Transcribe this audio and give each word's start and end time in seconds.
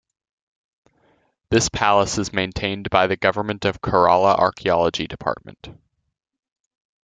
This 1.51 1.69
Palace 1.69 2.17
is 2.17 2.33
maintained 2.33 2.89
by 2.89 3.05
the 3.05 3.15
Govt.of 3.17 3.81
Kerala 3.81 4.35
Archaeology 4.35 5.05
Department. 5.05 5.69